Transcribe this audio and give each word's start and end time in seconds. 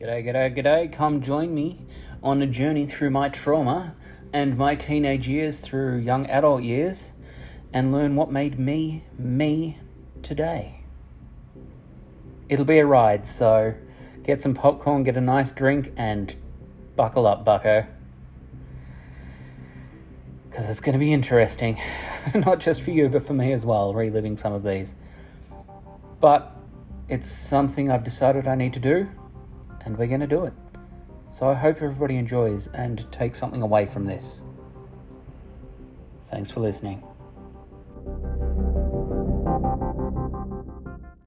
G'day, 0.00 0.24
g'day, 0.24 0.56
g'day. 0.56 0.92
Come 0.92 1.20
join 1.20 1.52
me 1.52 1.80
on 2.22 2.40
a 2.40 2.46
journey 2.46 2.86
through 2.86 3.10
my 3.10 3.28
trauma 3.28 3.96
and 4.32 4.56
my 4.56 4.76
teenage 4.76 5.26
years 5.26 5.58
through 5.58 5.96
young 5.96 6.24
adult 6.26 6.62
years 6.62 7.10
and 7.72 7.90
learn 7.90 8.14
what 8.14 8.30
made 8.30 8.60
me 8.60 9.02
me 9.18 9.78
today. 10.22 10.84
It'll 12.48 12.64
be 12.64 12.78
a 12.78 12.86
ride, 12.86 13.26
so 13.26 13.74
get 14.22 14.40
some 14.40 14.54
popcorn, 14.54 15.02
get 15.02 15.16
a 15.16 15.20
nice 15.20 15.50
drink, 15.50 15.92
and 15.96 16.36
buckle 16.94 17.26
up, 17.26 17.44
bucko. 17.44 17.84
Because 20.48 20.70
it's 20.70 20.78
going 20.78 20.92
to 20.92 21.00
be 21.00 21.12
interesting. 21.12 21.76
Not 22.36 22.60
just 22.60 22.82
for 22.82 22.92
you, 22.92 23.08
but 23.08 23.26
for 23.26 23.34
me 23.34 23.52
as 23.52 23.66
well, 23.66 23.92
reliving 23.92 24.36
some 24.36 24.52
of 24.52 24.62
these. 24.62 24.94
But 26.20 26.54
it's 27.08 27.28
something 27.28 27.90
I've 27.90 28.04
decided 28.04 28.46
I 28.46 28.54
need 28.54 28.74
to 28.74 28.80
do, 28.80 29.08
and 29.88 29.96
we're 29.96 30.06
going 30.06 30.20
to 30.20 30.26
do 30.26 30.44
it. 30.44 30.52
So 31.32 31.48
I 31.48 31.54
hope 31.54 31.76
everybody 31.76 32.16
enjoys 32.16 32.66
and 32.68 33.10
takes 33.10 33.38
something 33.38 33.62
away 33.62 33.86
from 33.86 34.04
this. 34.04 34.42
Thanks 36.30 36.50
for 36.50 36.60
listening. 36.60 37.02